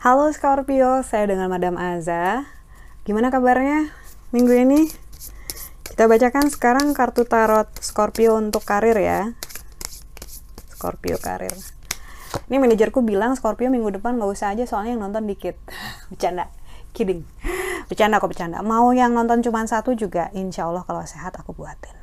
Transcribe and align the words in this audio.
Halo 0.00 0.32
Scorpio, 0.32 1.06
saya 1.06 1.28
dengan 1.30 1.52
Madam 1.52 1.78
Aza. 1.78 2.48
Gimana 3.06 3.28
kabarnya 3.28 3.94
minggu 4.34 4.50
ini? 4.56 4.88
Kita 5.86 6.08
bacakan 6.08 6.48
sekarang 6.48 6.90
kartu 6.96 7.28
tarot 7.28 7.68
Scorpio 7.78 8.34
untuk 8.34 8.66
karir 8.66 8.98
ya. 8.98 9.36
Scorpio 10.72 11.20
karir. 11.22 11.52
Ini 12.48 12.58
manajerku 12.58 13.04
bilang 13.04 13.38
Scorpio 13.38 13.68
minggu 13.68 14.00
depan 14.00 14.16
nggak 14.16 14.30
usah 14.32 14.56
aja 14.56 14.64
soalnya 14.66 14.96
yang 14.96 15.04
nonton 15.04 15.28
dikit. 15.28 15.60
Bercanda, 16.10 16.50
kidding. 16.96 17.22
Bercanda 17.86 18.18
kok 18.18 18.32
bercanda. 18.32 18.64
Mau 18.64 18.90
yang 18.96 19.12
nonton 19.12 19.44
cuma 19.44 19.62
satu 19.68 19.92
juga, 19.92 20.32
insya 20.32 20.64
Allah 20.64 20.82
kalau 20.88 21.04
sehat 21.04 21.36
aku 21.36 21.52
buatin. 21.52 21.99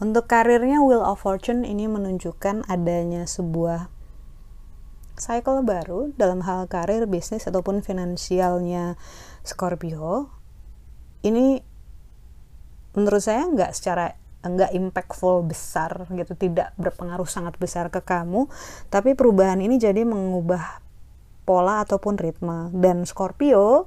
Untuk 0.00 0.32
karirnya 0.32 0.80
Wheel 0.80 1.04
of 1.04 1.20
Fortune 1.20 1.60
ini 1.68 1.84
menunjukkan 1.84 2.64
adanya 2.72 3.28
sebuah 3.28 3.92
cycle 5.20 5.60
baru 5.60 6.16
dalam 6.16 6.40
hal 6.40 6.64
karir, 6.72 7.04
bisnis 7.04 7.44
ataupun 7.44 7.84
finansialnya 7.84 8.96
Scorpio. 9.44 10.32
Ini 11.20 11.60
menurut 12.96 13.20
saya 13.20 13.44
nggak 13.44 13.76
secara 13.76 14.16
nggak 14.40 14.72
impactful 14.72 15.44
besar 15.44 16.08
gitu, 16.08 16.32
tidak 16.32 16.72
berpengaruh 16.80 17.28
sangat 17.28 17.60
besar 17.60 17.92
ke 17.92 18.00
kamu, 18.00 18.48
tapi 18.88 19.12
perubahan 19.12 19.60
ini 19.60 19.76
jadi 19.76 20.00
mengubah 20.08 20.80
pola 21.44 21.84
ataupun 21.84 22.16
ritme 22.16 22.72
dan 22.72 23.04
Scorpio 23.04 23.84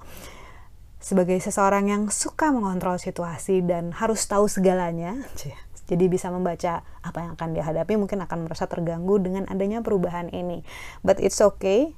sebagai 1.02 1.42
seseorang 1.42 1.90
yang 1.90 2.04
suka 2.14 2.54
mengontrol 2.54 3.02
situasi 3.02 3.66
dan 3.66 3.98
harus 3.98 4.22
tahu 4.30 4.46
segalanya, 4.46 5.18
jadi 5.94 6.10
bisa 6.10 6.34
membaca 6.34 6.82
apa 7.06 7.18
yang 7.22 7.32
akan 7.38 7.54
dihadapi 7.54 7.94
mungkin 8.02 8.26
akan 8.26 8.50
merasa 8.50 8.66
terganggu 8.66 9.22
dengan 9.22 9.46
adanya 9.46 9.86
perubahan 9.86 10.34
ini. 10.34 10.66
But 11.06 11.22
it's 11.22 11.38
okay. 11.40 11.94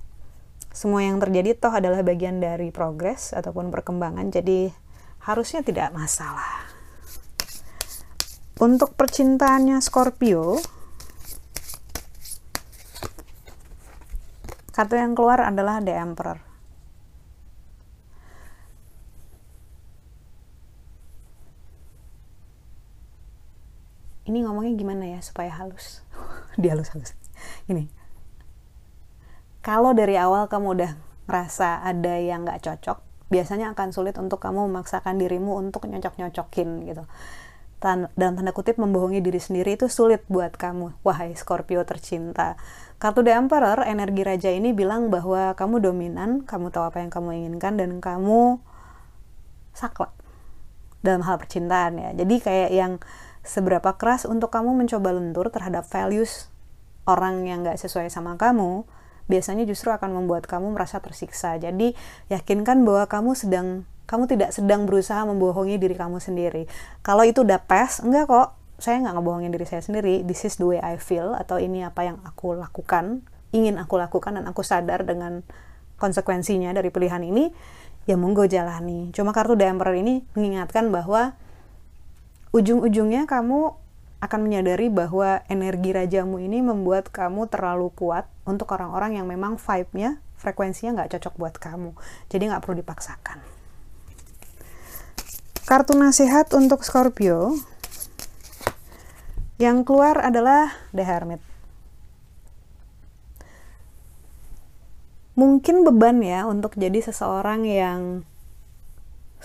Semua 0.76 1.08
yang 1.08 1.24
terjadi 1.24 1.56
toh 1.56 1.72
adalah 1.72 2.04
bagian 2.04 2.44
dari 2.44 2.68
progres 2.76 3.32
ataupun 3.32 3.72
perkembangan 3.72 4.28
jadi 4.28 4.76
harusnya 5.24 5.64
tidak 5.64 5.96
masalah. 5.96 6.68
Untuk 8.60 8.96
percintaannya 9.00 9.80
Scorpio 9.80 10.60
kartu 14.76 15.00
yang 15.00 15.16
keluar 15.16 15.40
adalah 15.40 15.80
The 15.80 15.96
Emperor 15.96 16.45
ini 24.26 24.42
ngomongnya 24.46 24.74
gimana 24.78 25.06
ya 25.06 25.20
supaya 25.22 25.54
halus? 25.54 26.02
Dia 26.62 26.74
halus 26.74 26.94
halus. 26.94 27.14
Ini 27.70 28.06
kalau 29.66 29.98
dari 29.98 30.14
awal 30.14 30.46
kamu 30.46 30.78
udah 30.78 30.92
ngerasa 31.26 31.82
ada 31.82 32.22
yang 32.22 32.46
nggak 32.46 32.62
cocok 32.62 33.02
biasanya 33.34 33.74
akan 33.74 33.90
sulit 33.90 34.14
untuk 34.22 34.38
kamu 34.38 34.70
memaksakan 34.70 35.18
dirimu 35.18 35.58
untuk 35.58 35.90
nyocok 35.90 36.22
nyocokin 36.22 36.86
gitu. 36.86 37.04
Tan 37.82 38.14
dalam 38.14 38.38
tanda 38.38 38.54
kutip 38.54 38.78
membohongi 38.78 39.26
diri 39.26 39.42
sendiri 39.42 39.74
itu 39.74 39.90
sulit 39.90 40.22
buat 40.30 40.54
kamu 40.54 41.02
wahai 41.02 41.34
Scorpio 41.34 41.82
tercinta. 41.82 42.62
Kartu 43.02 43.26
The 43.26 43.34
Emperor 43.34 43.82
energi 43.90 44.22
raja 44.22 44.54
ini 44.54 44.70
bilang 44.72 45.10
bahwa 45.10 45.58
kamu 45.58 45.82
dominan 45.82 46.46
kamu 46.46 46.70
tahu 46.70 46.86
apa 46.86 47.02
yang 47.02 47.10
kamu 47.10 47.30
inginkan 47.34 47.82
dan 47.82 47.98
kamu 47.98 48.62
saklek 49.74 50.14
dalam 51.02 51.26
hal 51.26 51.42
percintaan 51.42 51.98
ya. 51.98 52.10
Jadi 52.14 52.36
kayak 52.38 52.72
yang 52.72 52.94
seberapa 53.46 53.96
keras 53.96 54.26
untuk 54.26 54.50
kamu 54.50 54.74
mencoba 54.74 55.14
lentur 55.14 55.54
terhadap 55.54 55.86
values 55.88 56.50
orang 57.06 57.46
yang 57.46 57.62
gak 57.62 57.78
sesuai 57.78 58.10
sama 58.10 58.36
kamu, 58.36 58.84
biasanya 59.30 59.64
justru 59.70 59.94
akan 59.94 60.12
membuat 60.12 60.50
kamu 60.50 60.74
merasa 60.74 60.98
tersiksa. 61.00 61.58
Jadi 61.62 61.94
yakinkan 62.34 62.82
bahwa 62.82 63.06
kamu 63.06 63.32
sedang 63.38 63.86
kamu 64.06 64.30
tidak 64.30 64.54
sedang 64.54 64.86
berusaha 64.86 65.26
membohongi 65.26 65.82
diri 65.82 65.98
kamu 65.98 66.22
sendiri. 66.22 66.70
Kalau 67.02 67.26
itu 67.26 67.42
udah 67.42 67.58
pas, 67.58 68.02
enggak 68.06 68.30
kok. 68.30 68.54
Saya 68.78 69.02
nggak 69.02 69.18
ngebohongin 69.18 69.50
diri 69.50 69.66
saya 69.66 69.82
sendiri. 69.82 70.22
This 70.22 70.46
is 70.46 70.62
the 70.62 70.68
way 70.68 70.78
I 70.84 71.02
feel 71.02 71.34
atau 71.34 71.58
ini 71.58 71.82
apa 71.82 72.06
yang 72.06 72.22
aku 72.22 72.54
lakukan, 72.54 73.26
ingin 73.50 73.82
aku 73.82 73.98
lakukan 73.98 74.38
dan 74.38 74.46
aku 74.46 74.62
sadar 74.62 75.08
dengan 75.08 75.42
konsekuensinya 75.98 76.76
dari 76.76 76.94
pilihan 76.94 77.24
ini. 77.26 77.50
Ya 78.06 78.14
monggo 78.14 78.46
jalani. 78.46 79.10
Cuma 79.10 79.34
kartu 79.34 79.58
The 79.58 79.66
Emperor 79.66 79.98
ini 79.98 80.22
mengingatkan 80.38 80.94
bahwa 80.94 81.34
ujung-ujungnya 82.56 83.28
kamu 83.28 83.76
akan 84.24 84.40
menyadari 84.40 84.88
bahwa 84.88 85.44
energi 85.52 85.92
rajamu 85.92 86.40
ini 86.40 86.64
membuat 86.64 87.12
kamu 87.12 87.52
terlalu 87.52 87.92
kuat 87.92 88.32
untuk 88.48 88.72
orang-orang 88.72 89.20
yang 89.20 89.28
memang 89.28 89.60
vibe-nya, 89.60 90.24
frekuensinya 90.40 91.04
nggak 91.04 91.20
cocok 91.20 91.36
buat 91.36 91.56
kamu. 91.60 91.92
Jadi 92.32 92.44
nggak 92.48 92.64
perlu 92.64 92.80
dipaksakan. 92.80 93.44
Kartu 95.68 95.94
nasihat 96.00 96.48
untuk 96.56 96.88
Scorpio 96.88 97.60
yang 99.60 99.84
keluar 99.84 100.24
adalah 100.24 100.72
The 100.96 101.04
Hermit. 101.04 101.42
Mungkin 105.36 105.84
beban 105.84 106.24
ya 106.24 106.48
untuk 106.48 106.80
jadi 106.80 107.04
seseorang 107.04 107.68
yang 107.68 108.24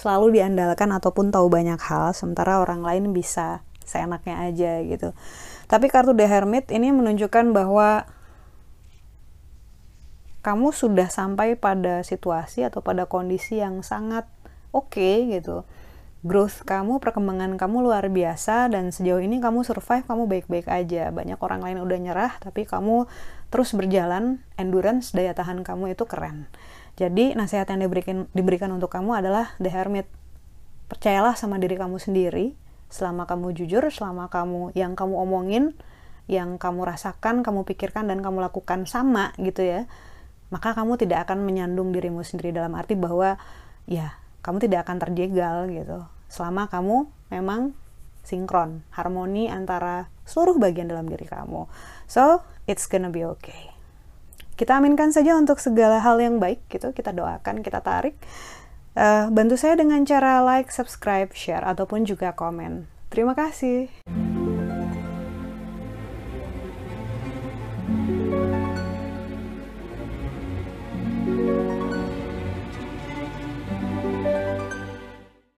selalu 0.00 0.41
diandalkan 0.41 0.88
ataupun 0.97 1.28
tahu 1.28 1.53
banyak 1.53 1.77
hal 1.77 2.16
sementara 2.16 2.56
orang 2.65 2.81
lain 2.81 3.12
bisa 3.12 3.61
seenaknya 3.84 4.41
aja 4.49 4.81
gitu. 4.81 5.12
Tapi 5.69 5.93
kartu 5.93 6.16
The 6.16 6.25
Hermit 6.25 6.72
ini 6.72 6.88
menunjukkan 6.88 7.53
bahwa 7.53 8.09
kamu 10.41 10.72
sudah 10.72 11.12
sampai 11.12 11.53
pada 11.61 12.00
situasi 12.00 12.65
atau 12.65 12.81
pada 12.81 13.05
kondisi 13.05 13.61
yang 13.61 13.84
sangat 13.84 14.25
oke 14.72 14.97
okay, 14.97 15.28
gitu. 15.37 15.69
Growth 16.21 16.69
kamu, 16.69 17.00
perkembangan 17.00 17.56
kamu 17.56 17.81
luar 17.81 18.05
biasa 18.12 18.69
dan 18.69 18.93
sejauh 18.93 19.25
ini 19.25 19.41
kamu 19.41 19.65
survive, 19.65 20.05
kamu 20.05 20.28
baik-baik 20.28 20.69
aja. 20.69 21.09
Banyak 21.09 21.41
orang 21.41 21.65
lain 21.65 21.81
udah 21.81 21.97
nyerah, 21.97 22.32
tapi 22.44 22.69
kamu 22.69 23.09
terus 23.49 23.72
berjalan, 23.72 24.44
endurance, 24.61 25.17
daya 25.17 25.32
tahan 25.32 25.65
kamu 25.65 25.97
itu 25.97 26.05
keren. 26.05 26.44
Jadi 26.98 27.32
nasihat 27.38 27.68
yang 27.70 27.86
diberikan 27.86 28.26
diberikan 28.34 28.70
untuk 28.74 28.92
kamu 28.92 29.22
adalah 29.22 29.54
the 29.62 29.70
hermit. 29.70 30.06
Percayalah 30.90 31.38
sama 31.38 31.58
diri 31.62 31.78
kamu 31.78 32.02
sendiri. 32.02 32.58
Selama 32.90 33.26
kamu 33.30 33.54
jujur, 33.54 33.86
selama 33.94 34.26
kamu 34.26 34.74
yang 34.74 34.98
kamu 34.98 35.14
omongin, 35.14 35.78
yang 36.26 36.58
kamu 36.58 36.82
rasakan, 36.82 37.46
kamu 37.46 37.62
pikirkan 37.62 38.10
dan 38.10 38.18
kamu 38.18 38.42
lakukan 38.42 38.86
sama 38.90 39.30
gitu 39.38 39.62
ya. 39.62 39.86
Maka 40.50 40.74
kamu 40.74 40.98
tidak 40.98 41.30
akan 41.30 41.46
menyandung 41.46 41.94
dirimu 41.94 42.26
sendiri 42.26 42.50
dalam 42.50 42.74
arti 42.74 42.98
bahwa 42.98 43.38
ya 43.86 44.18
kamu 44.42 44.66
tidak 44.66 44.90
akan 44.90 44.98
terjegal 44.98 45.70
gitu. 45.70 46.02
Selama 46.26 46.66
kamu 46.66 47.06
memang 47.30 47.78
sinkron, 48.26 48.82
harmoni 48.90 49.46
antara 49.46 50.10
seluruh 50.26 50.58
bagian 50.58 50.90
dalam 50.90 51.06
diri 51.06 51.24
kamu. 51.30 51.70
So, 52.10 52.42
it's 52.66 52.90
gonna 52.90 53.14
be 53.14 53.22
okay 53.22 53.79
kita 54.60 54.76
aminkan 54.76 55.09
saja 55.09 55.41
untuk 55.41 55.56
segala 55.56 56.04
hal 56.04 56.21
yang 56.21 56.37
baik 56.37 56.60
gitu. 56.69 56.93
Kita 56.93 57.16
doakan 57.16 57.65
kita 57.65 57.81
tarik. 57.81 58.21
Uh, 58.93 59.32
bantu 59.32 59.56
saya 59.56 59.81
dengan 59.81 60.04
cara 60.04 60.44
like 60.44 60.69
subscribe 60.69 61.32
share 61.32 61.65
ataupun 61.65 62.04
juga 62.04 62.37
komen. 62.37 62.84
Terima 63.09 63.32
kasih 63.32 63.88